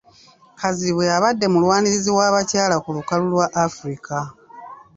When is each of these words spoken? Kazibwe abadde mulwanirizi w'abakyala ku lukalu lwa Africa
Kazibwe 0.59 1.05
abadde 1.17 1.45
mulwanirizi 1.53 2.09
w'abakyala 2.17 2.75
ku 2.83 2.89
lukalu 2.95 3.25
lwa 3.33 3.47
Africa 3.65 4.15